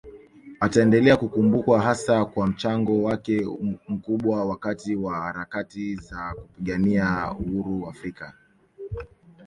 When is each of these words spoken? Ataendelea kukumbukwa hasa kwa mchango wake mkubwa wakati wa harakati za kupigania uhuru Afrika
Ataendelea 0.59 1.17
kukumbukwa 1.17 1.81
hasa 1.81 2.25
kwa 2.25 2.47
mchango 2.47 3.03
wake 3.03 3.47
mkubwa 3.89 4.45
wakati 4.45 4.95
wa 4.95 5.15
harakati 5.15 5.95
za 5.95 6.33
kupigania 6.41 7.35
uhuru 7.39 7.89
Afrika 7.89 8.33